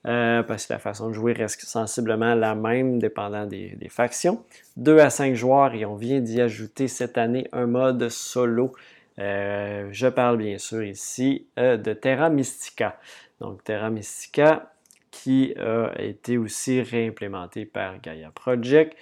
Euh, 0.06 0.44
parce 0.44 0.68
que 0.68 0.74
la 0.74 0.80
façon 0.80 1.10
de 1.10 1.14
jouer 1.14 1.34
reste 1.34 1.62
sensiblement 1.62 2.36
la 2.36 2.54
même 2.54 3.00
dépendant 3.00 3.46
des, 3.46 3.76
factions. 3.90 4.44
2 4.78 5.00
à 5.00 5.10
5 5.10 5.34
joueurs 5.34 5.74
et 5.74 5.86
on 5.86 5.96
vient 5.96 6.20
d'y 6.20 6.42
ajouter 6.42 6.88
cette 6.88 7.18
année 7.18 7.48
un 7.52 7.66
mode 7.66 8.10
solo. 8.10 8.74
Euh, 9.18 9.88
je 9.92 10.08
parle 10.08 10.38
bien 10.38 10.58
sûr 10.58 10.84
ici 10.84 11.48
de 11.58 11.94
Terra 11.94 12.30
Mystica. 12.30 13.00
Donc 13.40 13.64
Terra 13.64 13.90
Mystica 13.90 14.72
qui 15.10 15.56
a 15.58 16.02
été 16.02 16.38
aussi 16.38 16.82
réimplémenté 16.82 17.66
par 17.66 18.00
Gaia 18.02 18.30
Project 18.32 18.96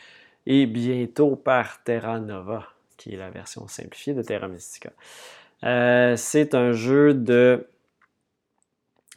et 0.46 0.66
bientôt 0.66 1.36
par 1.36 1.84
Terra 1.84 2.20
Nova, 2.20 2.68
qui 2.98 3.14
est 3.14 3.18
la 3.18 3.30
version 3.30 3.68
simplifiée 3.68 4.14
de 4.14 4.22
Terra 4.22 4.48
Mystica. 4.48 4.92
Euh, 5.64 6.16
c'est 6.18 6.56
un 6.56 6.74
jeu 6.74 7.14
de 7.14 7.68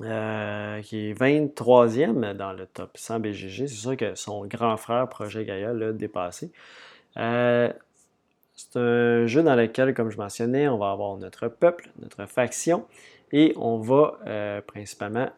euh, 0.03 0.83
qui 0.83 1.11
est 1.11 1.15
23e 1.15 2.35
dans 2.35 2.53
le 2.53 2.67
top 2.67 2.91
100 2.97 3.21
BGG. 3.21 3.67
C'est 3.67 3.75
sûr 3.75 3.97
que 3.97 4.15
son 4.15 4.45
grand 4.47 4.77
frère, 4.77 5.09
Projet 5.09 5.45
Gaia, 5.45 5.73
l'a 5.73 5.93
dépassé. 5.93 6.53
Euh, 7.17 7.73
c'est 8.55 8.79
un 8.79 9.27
jeu 9.27 9.43
dans 9.43 9.55
lequel, 9.55 9.95
comme 9.95 10.11
je 10.11 10.17
mentionnais, 10.17 10.69
on 10.69 10.79
va 10.79 10.91
avoir 10.91 11.17
notre 11.17 11.49
peuple, 11.49 11.91
notre 12.01 12.27
faction, 12.27 12.87
et 13.33 13.53
on 13.57 13.79
va 13.79 14.19
principalement 14.67 15.29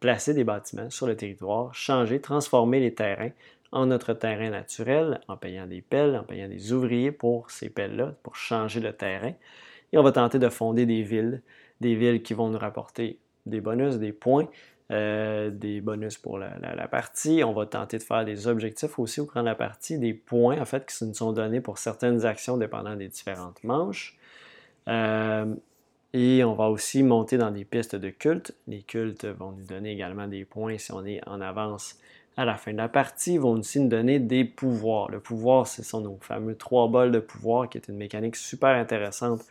placer 0.00 0.32
des 0.32 0.44
bâtiments 0.44 0.88
sur 0.88 1.06
le 1.06 1.16
territoire, 1.16 1.74
changer, 1.74 2.20
transformer 2.20 2.80
les 2.80 2.94
terrains 2.94 3.30
en 3.74 3.86
notre 3.86 4.14
terrain 4.14 4.50
naturel, 4.50 5.20
en 5.26 5.36
payant 5.36 5.66
des 5.66 5.82
pelles, 5.82 6.16
en 6.16 6.22
payant 6.22 6.48
des 6.48 6.72
ouvriers 6.72 7.10
pour 7.10 7.50
ces 7.50 7.68
pelles-là, 7.68 8.14
pour 8.22 8.36
changer 8.36 8.78
le 8.78 8.92
terrain. 8.92 9.32
Et 9.92 9.98
on 9.98 10.02
va 10.04 10.12
tenter 10.12 10.38
de 10.38 10.48
fonder 10.48 10.86
des 10.86 11.02
villes, 11.02 11.42
des 11.80 11.96
villes 11.96 12.22
qui 12.22 12.34
vont 12.34 12.48
nous 12.50 12.58
rapporter 12.58 13.18
des 13.46 13.60
bonus, 13.60 13.96
des 13.96 14.12
points, 14.12 14.48
euh, 14.90 15.50
des 15.50 15.80
bonus 15.80 16.18
pour 16.18 16.38
la, 16.38 16.88
partie. 16.88 17.42
On 17.44 17.52
va 17.52 17.66
tenter 17.66 17.98
de 17.98 18.02
faire 18.02 18.24
des 18.24 18.46
objectifs 18.46 18.98
aussi 18.98 19.20
au 19.20 19.26
cours 19.26 19.40
de 19.40 19.46
la 19.46 19.54
partie, 19.54 19.98
des 19.98 20.14
points 20.14 20.60
en 20.60 20.64
fait 20.64 20.86
qui 20.86 21.04
nous 21.04 21.14
sont 21.14 21.32
donnés 21.32 21.60
pour 21.60 21.78
certaines 21.78 22.26
actions 22.26 22.56
dépendant 22.56 22.96
des 22.96 23.08
différentes 23.08 23.62
manches. 23.64 24.16
Euh, 24.88 25.46
et 26.12 26.44
on 26.44 26.54
va 26.54 26.68
aussi 26.68 27.02
monter 27.02 27.38
dans 27.38 27.50
des 27.50 27.64
pistes 27.64 27.96
de 27.96 28.10
culte. 28.10 28.54
Les 28.68 28.82
cultes 28.82 29.24
vont 29.24 29.52
nous 29.52 29.64
donner 29.64 29.90
également 29.90 30.28
des 30.28 30.44
points 30.44 30.78
si 30.78 30.92
on 30.92 31.04
est 31.04 31.20
en 31.26 31.40
avance 31.40 31.98
à 32.36 32.44
la 32.44 32.56
fin 32.56 32.72
de 32.72 32.76
la 32.76 32.88
partie, 32.88 33.38
vont 33.38 33.52
aussi 33.52 33.80
nous 33.80 33.88
donner 33.88 34.18
des 34.18 34.44
pouvoirs. 34.44 35.10
Le 35.10 35.20
pouvoir, 35.20 35.66
ce 35.66 35.82
sont 35.82 36.00
nos 36.00 36.18
fameux 36.20 36.56
trois 36.56 36.88
bols 36.88 37.12
de 37.12 37.20
pouvoir, 37.20 37.68
qui 37.68 37.78
est 37.78 37.88
une 37.88 37.96
mécanique 37.96 38.36
super 38.36 38.70
intéressante 38.70 39.42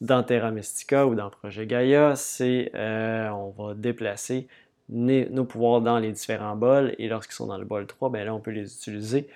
dans 0.00 0.22
Terra 0.22 0.50
Mystica 0.50 1.06
ou 1.06 1.14
dans 1.14 1.30
Projet 1.30 1.66
Gaia. 1.66 2.16
C'est 2.16 2.70
euh, 2.74 3.28
on 3.30 3.50
va 3.50 3.74
déplacer 3.74 4.48
nos 4.88 5.44
pouvoirs 5.44 5.80
dans 5.80 5.98
les 5.98 6.12
différents 6.12 6.56
bols 6.56 6.94
et 6.98 7.08
lorsqu'ils 7.08 7.34
sont 7.34 7.46
dans 7.46 7.58
le 7.58 7.64
bol 7.64 7.86
3, 7.86 8.10
ben 8.10 8.24
là, 8.24 8.34
on 8.34 8.40
peut 8.40 8.50
les 8.50 8.74
utiliser 8.74 9.28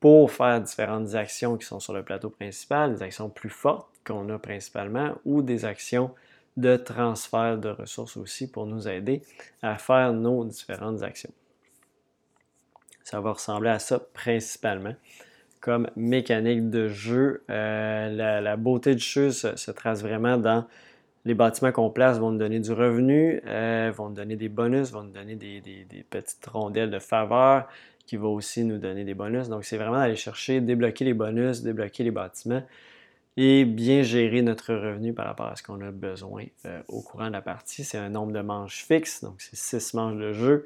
pour 0.00 0.30
faire 0.30 0.60
différentes 0.60 1.14
actions 1.14 1.56
qui 1.56 1.66
sont 1.66 1.80
sur 1.80 1.92
le 1.92 2.02
plateau 2.02 2.30
principal, 2.30 2.94
des 2.94 3.02
actions 3.02 3.28
plus 3.28 3.50
fortes 3.50 3.88
qu'on 4.04 4.28
a 4.30 4.38
principalement 4.38 5.14
ou 5.24 5.42
des 5.42 5.64
actions 5.64 6.12
de 6.56 6.76
transfert 6.76 7.58
de 7.58 7.68
ressources 7.68 8.16
aussi 8.16 8.50
pour 8.50 8.66
nous 8.66 8.88
aider 8.88 9.22
à 9.62 9.78
faire 9.78 10.12
nos 10.12 10.44
différentes 10.44 11.02
actions. 11.02 11.30
Ça 13.04 13.20
va 13.20 13.32
ressembler 13.32 13.70
à 13.70 13.78
ça 13.78 14.00
principalement 14.00 14.94
comme 15.60 15.88
mécanique 15.96 16.70
de 16.70 16.88
jeu. 16.88 17.42
Euh, 17.50 18.40
la, 18.40 18.56
beauté 18.56 18.94
du 18.94 19.04
jeu 19.04 19.30
se, 19.30 19.70
trace 19.70 20.02
vraiment 20.02 20.36
dans 20.36 20.64
les 21.24 21.34
bâtiments 21.34 21.72
qu'on 21.72 21.90
place 21.90 22.18
vont 22.18 22.30
nous 22.30 22.38
donner 22.38 22.60
du 22.60 22.72
revenu, 22.72 23.40
euh, 23.46 23.92
vont 23.94 24.08
nous 24.08 24.14
donner 24.14 24.36
des 24.36 24.48
bonus, 24.48 24.90
vont 24.92 25.02
nous 25.02 25.12
donner 25.12 25.36
des, 25.36 25.62
petites 26.08 26.46
rondelles 26.46 26.90
de 26.90 26.98
faveur 26.98 27.68
qui 28.06 28.16
vont 28.16 28.32
aussi 28.32 28.64
nous 28.64 28.78
donner 28.78 29.04
des 29.04 29.14
bonus. 29.14 29.48
Donc, 29.48 29.64
c'est 29.64 29.76
vraiment 29.76 29.98
d'aller 29.98 30.16
chercher, 30.16 30.60
débloquer 30.60 31.04
les 31.04 31.14
bonus, 31.14 31.62
débloquer 31.62 32.04
les 32.04 32.10
bâtiments 32.10 32.62
et 33.36 33.64
bien 33.64 34.02
gérer 34.02 34.42
notre 34.42 34.74
revenu 34.74 35.12
par 35.12 35.26
rapport 35.26 35.46
à 35.46 35.56
ce 35.56 35.62
qu'on 35.62 35.80
a 35.80 35.90
besoin 35.90 36.44
euh, 36.64 36.80
au 36.88 37.02
courant 37.02 37.28
de 37.28 37.32
la 37.32 37.42
partie. 37.42 37.84
C'est 37.84 37.98
un 37.98 38.08
nombre 38.08 38.32
de 38.32 38.40
manches 38.40 38.84
fixe, 38.84 39.22
donc 39.22 39.34
c'est 39.40 39.56
six 39.56 39.94
manches 39.94 40.16
de 40.16 40.32
jeu 40.32 40.64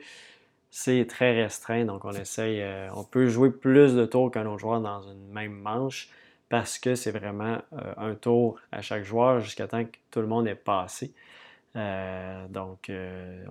c'est 0.74 1.06
très 1.06 1.34
restreint. 1.34 1.84
Donc, 1.84 2.06
on 2.06 2.12
essaye, 2.12 2.62
euh, 2.62 2.88
on 2.94 3.04
peut 3.04 3.28
jouer 3.28 3.50
plus 3.50 3.94
de 3.94 4.06
tours 4.06 4.30
qu'un 4.30 4.46
autre 4.46 4.58
joueur 4.58 4.80
dans 4.80 5.02
une 5.02 5.28
même 5.28 5.52
manche 5.52 6.08
parce 6.48 6.78
que 6.78 6.94
c'est 6.94 7.10
vraiment 7.10 7.58
euh, 7.74 7.92
un 7.98 8.14
tour 8.14 8.58
à 8.72 8.80
chaque 8.80 9.04
joueur 9.04 9.40
jusqu'à 9.40 9.68
temps 9.68 9.84
que 9.84 9.98
tout 10.10 10.20
le 10.20 10.26
monde 10.26 10.48
est 10.48 10.54
passé. 10.54 11.12
Euh, 11.76 12.48
donc, 12.48 12.90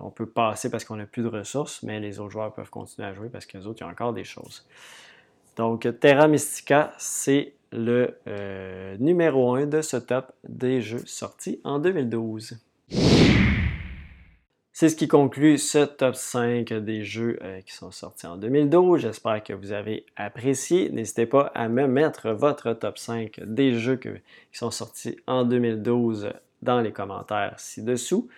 on 0.00 0.10
peut 0.10 0.26
passer 0.26 0.68
parce 0.68 0.84
qu'on 0.84 0.96
n'a 0.96 1.06
plus 1.06 1.22
de 1.22 1.28
ressources, 1.28 1.84
mais 1.84 2.00
les 2.00 2.18
autres 2.18 2.30
joueurs 2.30 2.52
peuvent 2.52 2.70
continuer 2.70 3.06
à 3.06 3.14
jouer 3.14 3.28
parce 3.28 3.46
autres, 3.66 3.84
ont 3.84 3.88
encore 3.88 4.12
des 4.12 4.24
choses. 4.24 4.66
Donc, 5.56 5.88
Terra 6.00 6.26
Mystica, 6.26 6.92
c'est 6.98 7.54
le 7.70 8.16
numéro 8.98 9.54
1 9.54 9.66
de 9.66 9.80
ce 9.80 9.96
top 9.96 10.32
des 10.48 10.82
jeux 10.82 11.02
sortis 11.06 11.60
en 11.62 11.78
2012. 11.78 12.58
C'est 14.82 14.88
ce 14.88 14.96
qui 14.96 15.06
conclut 15.06 15.58
ce 15.58 15.84
top 15.84 16.16
5 16.16 16.72
des 16.72 17.04
jeux 17.04 17.38
euh, 17.44 17.60
qui 17.60 17.72
sont 17.72 17.92
sortis 17.92 18.26
en 18.26 18.36
2012. 18.36 19.02
J'espère 19.02 19.44
que 19.44 19.52
vous 19.52 19.70
avez 19.70 20.04
apprécié. 20.16 20.90
N'hésitez 20.90 21.24
pas 21.24 21.52
à 21.54 21.68
me 21.68 21.86
mettre 21.86 22.30
votre 22.30 22.72
top 22.72 22.98
5 22.98 23.38
des 23.44 23.74
jeux 23.74 23.94
qui 23.94 24.08
sont 24.50 24.72
sortis 24.72 25.16
en 25.28 25.44
2012 25.44 26.32
dans 26.62 26.80
les 26.80 26.90
commentaires 26.90 27.54
ci-dessous. 27.58 28.28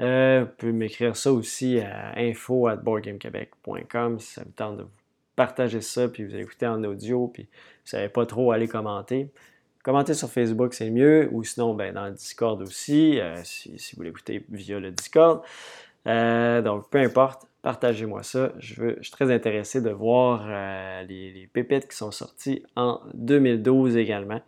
vous 0.00 0.46
pouvez 0.58 0.72
m'écrire 0.72 1.14
ça 1.14 1.32
aussi 1.32 1.78
à 1.78 2.18
info.boardgamequebec.com 2.18 4.18
si 4.18 4.32
ça 4.32 4.42
vous 4.42 4.50
tente 4.50 4.78
de 4.78 4.82
vous 4.82 4.90
partager 5.36 5.80
ça, 5.80 6.08
puis 6.08 6.24
vous 6.24 6.34
écoutez 6.34 6.66
en 6.66 6.82
audio, 6.82 7.28
puis 7.28 7.44
vous 7.44 7.84
ne 7.84 7.90
savez 7.90 8.08
pas 8.08 8.26
trop 8.26 8.50
aller 8.50 8.66
commenter. 8.66 9.30
Commenter 9.84 10.14
sur 10.14 10.30
Facebook, 10.30 10.74
c'est 10.74 10.90
mieux, 10.90 11.28
ou 11.30 11.44
sinon 11.44 11.74
ben, 11.74 11.94
dans 11.94 12.06
le 12.06 12.12
Discord 12.12 12.60
aussi, 12.62 13.20
si, 13.42 13.78
si, 13.78 13.94
vous 13.94 14.02
l'écoutez 14.02 14.42
via 14.48 14.80
le 14.80 14.90
Discord. 14.90 15.42
Donc, 16.06 16.90
peu 16.90 16.98
importe, 16.98 17.46
partagez-moi 17.64 18.22
ça. 18.22 18.52
Je, 18.58 19.00
suis 19.00 19.10
très 19.10 19.32
intéressé 19.32 19.80
de 19.80 19.90
voir 19.90 20.44
euh, 20.46 21.02
les, 21.04 21.48
pépites 21.52 21.88
qui 21.88 21.96
sont 21.96 22.12
sorties 22.12 22.62
en 22.76 23.00
2012 23.14 23.96
également, 23.96 24.40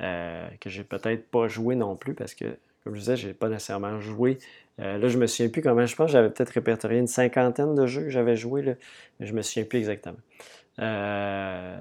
euh, 0.00 0.46
que 0.60 0.68
j'ai 0.68 0.82
peut-être 0.82 1.30
pas 1.30 1.46
joué 1.46 1.76
non 1.76 1.96
plus 1.96 2.14
parce 2.14 2.34
que, 2.34 2.44
comme 2.82 2.94
je 2.94 2.98
disais, 2.98 3.16
je 3.16 3.28
n'ai 3.28 3.32
pas 3.32 3.48
nécessairement 3.48 4.00
joué. 4.00 4.38
Euh, 4.80 4.98
là, 4.98 5.08
je 5.08 5.18
me 5.18 5.26
souviens 5.26 5.48
plus 5.48 5.62
comment, 5.62 5.86
je 5.86 5.94
pense 5.94 6.10
j'avais 6.10 6.30
peut-être 6.30 6.50
répertorié 6.50 6.98
une 6.98 7.06
cinquantaine 7.06 7.76
de 7.76 7.86
jeux 7.86 8.02
que 8.02 8.10
j'avais 8.10 8.36
joué, 8.36 8.62
là, 8.62 8.72
mais 9.18 9.26
je 9.26 9.34
me 9.34 9.42
souviens 9.42 9.64
plus 9.64 9.78
exactement. 9.78 10.18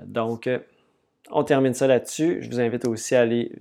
donc, 0.05 0.47
on 1.29 1.43
termine 1.43 1.73
ça 1.73 1.87
là-dessus. 1.87 2.37
Je 2.41 2.49
vous 2.49 2.59
invite 2.59 2.85
aussi 2.87 3.15
à 3.15 3.21
aller 3.21 3.51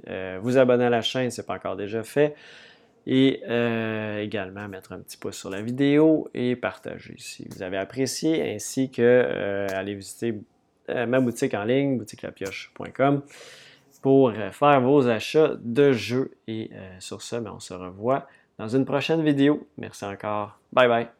vous 0.42 0.58
abonner 0.58 0.84
à 0.84 0.90
la 0.90 1.02
chaîne 1.02 1.30
si 1.30 1.36
ce 1.36 1.40
n'est 1.40 1.46
pas 1.46 1.54
encore 1.54 1.76
déjà 1.76 2.02
fait 2.02 2.34
et 3.06 3.42
euh, 3.48 4.18
également 4.18 4.68
mettre 4.68 4.92
un 4.92 4.98
petit 4.98 5.16
pouce 5.16 5.36
sur 5.36 5.50
la 5.50 5.62
vidéo 5.62 6.28
et 6.34 6.56
partager 6.56 7.14
si 7.18 7.46
vous 7.48 7.62
avez 7.62 7.76
apprécié, 7.76 8.54
ainsi 8.54 8.90
que 8.90 9.02
euh, 9.02 9.66
aller 9.72 9.94
visiter 9.94 10.34
euh, 10.88 11.06
ma 11.06 11.20
boutique 11.20 11.54
en 11.54 11.64
ligne, 11.64 11.98
boutiquelapioche.com, 11.98 13.22
pour 14.02 14.32
faire 14.52 14.80
vos 14.80 15.08
achats 15.08 15.54
de 15.60 15.92
jeux. 15.92 16.32
Et 16.46 16.70
sur 17.00 17.22
ça, 17.22 17.40
ben, 17.40 17.52
on 17.56 17.60
se 17.60 17.74
revoit 17.74 18.28
dans 18.56 18.68
une 18.68 18.84
prochaine 18.84 19.24
vidéo. 19.24 19.66
Merci 19.78 20.04
encore. 20.04 20.60
Bye 20.72 20.86
bye. 20.86 21.15